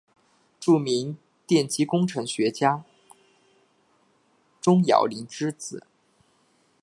[0.59, 1.15] 著名
[1.45, 2.83] 电机工程学家
[4.59, 5.85] 钟兆琳之子。